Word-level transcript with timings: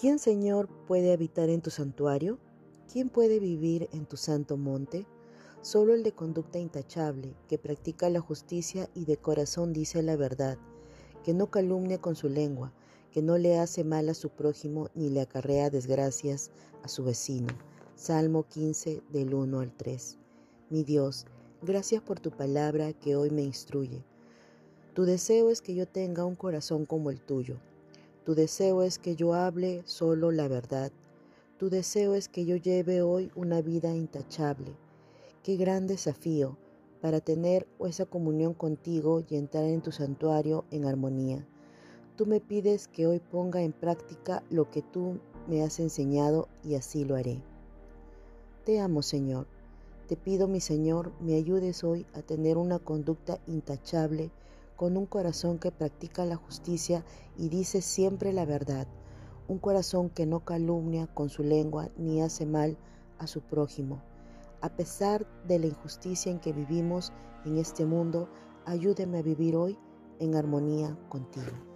¿Quién, 0.00 0.20
Señor, 0.20 0.68
puede 0.86 1.12
habitar 1.12 1.48
en 1.48 1.60
tu 1.60 1.70
santuario? 1.70 2.38
¿Quién 2.92 3.08
puede 3.08 3.40
vivir 3.40 3.88
en 3.92 4.06
tu 4.06 4.16
santo 4.16 4.56
monte? 4.56 5.06
Solo 5.60 5.92
el 5.92 6.04
de 6.04 6.12
conducta 6.12 6.60
intachable, 6.60 7.34
que 7.48 7.58
practica 7.58 8.08
la 8.08 8.20
justicia 8.20 8.88
y 8.94 9.06
de 9.06 9.16
corazón 9.16 9.72
dice 9.72 10.00
la 10.04 10.14
verdad, 10.14 10.56
que 11.24 11.34
no 11.34 11.50
calumnia 11.50 11.98
con 12.00 12.14
su 12.14 12.28
lengua, 12.28 12.72
que 13.10 13.22
no 13.22 13.38
le 13.38 13.58
hace 13.58 13.82
mal 13.82 14.08
a 14.08 14.14
su 14.14 14.30
prójimo 14.30 14.88
ni 14.94 15.10
le 15.10 15.20
acarrea 15.20 15.68
desgracias 15.68 16.52
a 16.84 16.88
su 16.88 17.02
vecino. 17.02 17.48
Salmo 17.96 18.44
15 18.44 19.02
del 19.08 19.34
1 19.34 19.58
al 19.58 19.76
3. 19.76 20.16
Mi 20.70 20.84
Dios, 20.84 21.26
gracias 21.60 22.02
por 22.02 22.20
tu 22.20 22.30
palabra 22.30 22.92
que 22.92 23.16
hoy 23.16 23.30
me 23.32 23.42
instruye. 23.42 24.04
Tu 24.94 25.06
deseo 25.06 25.50
es 25.50 25.60
que 25.60 25.74
yo 25.74 25.88
tenga 25.88 26.24
un 26.24 26.36
corazón 26.36 26.86
como 26.86 27.10
el 27.10 27.20
tuyo. 27.20 27.56
Tu 28.28 28.34
deseo 28.34 28.82
es 28.82 28.98
que 28.98 29.16
yo 29.16 29.32
hable 29.32 29.80
solo 29.86 30.30
la 30.30 30.48
verdad. 30.48 30.92
Tu 31.56 31.70
deseo 31.70 32.14
es 32.14 32.28
que 32.28 32.44
yo 32.44 32.56
lleve 32.56 33.00
hoy 33.00 33.32
una 33.34 33.62
vida 33.62 33.94
intachable. 33.94 34.76
Qué 35.42 35.56
gran 35.56 35.86
desafío 35.86 36.58
para 37.00 37.20
tener 37.20 37.66
esa 37.80 38.04
comunión 38.04 38.52
contigo 38.52 39.24
y 39.26 39.36
entrar 39.36 39.64
en 39.64 39.80
tu 39.80 39.92
santuario 39.92 40.66
en 40.70 40.84
armonía. 40.84 41.48
Tú 42.16 42.26
me 42.26 42.38
pides 42.38 42.86
que 42.88 43.06
hoy 43.06 43.18
ponga 43.18 43.62
en 43.62 43.72
práctica 43.72 44.42
lo 44.50 44.70
que 44.70 44.82
tú 44.82 45.20
me 45.48 45.62
has 45.62 45.80
enseñado 45.80 46.48
y 46.62 46.74
así 46.74 47.06
lo 47.06 47.16
haré. 47.16 47.40
Te 48.66 48.78
amo, 48.78 49.00
Señor. 49.00 49.46
Te 50.06 50.16
pido, 50.16 50.48
mi 50.48 50.60
Señor, 50.60 51.12
me 51.22 51.34
ayudes 51.36 51.82
hoy 51.82 52.04
a 52.12 52.20
tener 52.20 52.58
una 52.58 52.78
conducta 52.78 53.40
intachable 53.46 54.30
con 54.78 54.96
un 54.96 55.06
corazón 55.06 55.58
que 55.58 55.72
practica 55.72 56.24
la 56.24 56.36
justicia 56.36 57.04
y 57.36 57.48
dice 57.48 57.82
siempre 57.82 58.32
la 58.32 58.44
verdad, 58.44 58.86
un 59.48 59.58
corazón 59.58 60.08
que 60.08 60.24
no 60.24 60.44
calumnia 60.44 61.08
con 61.08 61.30
su 61.30 61.42
lengua 61.42 61.88
ni 61.96 62.22
hace 62.22 62.46
mal 62.46 62.78
a 63.18 63.26
su 63.26 63.40
prójimo. 63.40 64.00
A 64.60 64.68
pesar 64.68 65.26
de 65.48 65.58
la 65.58 65.66
injusticia 65.66 66.30
en 66.30 66.38
que 66.38 66.52
vivimos 66.52 67.12
en 67.44 67.58
este 67.58 67.86
mundo, 67.86 68.28
ayúdeme 68.66 69.18
a 69.18 69.22
vivir 69.22 69.56
hoy 69.56 69.76
en 70.20 70.36
armonía 70.36 70.96
contigo. 71.08 71.67